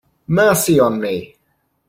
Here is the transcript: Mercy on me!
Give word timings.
Mercy 0.37 0.79
on 0.87 0.97
me! 1.03 1.15